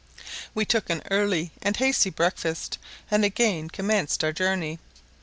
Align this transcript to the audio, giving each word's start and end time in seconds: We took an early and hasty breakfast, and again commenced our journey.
We 0.55 0.65
took 0.65 0.89
an 0.89 1.03
early 1.11 1.51
and 1.61 1.77
hasty 1.77 2.09
breakfast, 2.09 2.79
and 3.11 3.23
again 3.23 3.69
commenced 3.69 4.23
our 4.23 4.33
journey. 4.33 4.79